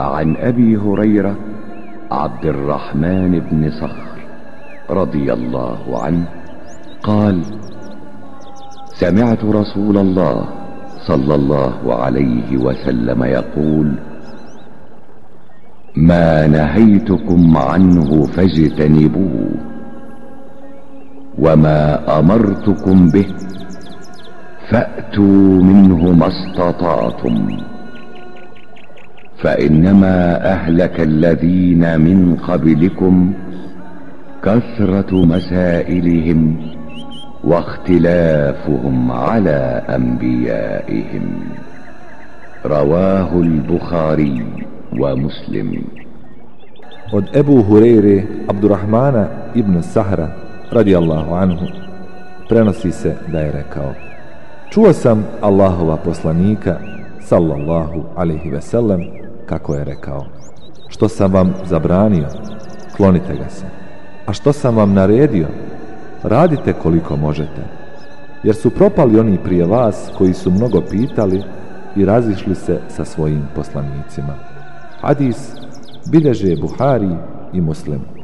[0.00, 1.36] عن أبي هريرة
[2.10, 4.18] عبد الرحمن بن صخر
[4.90, 6.26] رضي الله عنه
[7.02, 7.42] قال
[8.86, 10.44] سمعت رسول الله
[11.06, 13.92] صلى الله عليه وسلم يقول
[15.96, 19.50] ما نهيتكم عنه فاجتنبوه
[21.38, 23.26] وما أمرتكم به
[24.70, 27.48] فأتوا منه ما استطعتم
[29.38, 33.32] فإنما أهلك الذين من قبلكم
[34.42, 36.56] كثرة مسائلهم
[37.44, 41.26] واختلافهم على أنبيائهم.
[42.66, 44.44] رواه البخاري
[44.98, 45.82] ومسلم.
[47.12, 49.26] قد أبو هريرة عبد الرحمن
[49.56, 50.28] ابن السحرة
[50.72, 51.58] رضي الله عنه.
[52.48, 53.92] Prenosi se da je rekao
[54.70, 55.24] Čuo sam
[57.28, 60.26] صلى الله عليه وسلم kako je rekao
[60.88, 62.28] Što sam vam zabranio,
[62.96, 63.64] klonite ga se.
[64.26, 65.46] A što sam vam naredio,
[66.22, 67.62] radite koliko možete.
[68.42, 71.42] Jer su propali oni prije vas koji su mnogo pitali
[71.96, 74.34] i razišli se sa svojim poslanicima.
[75.00, 75.52] Hadis
[76.10, 77.10] bilježe Buhari
[77.52, 78.17] i Muslim.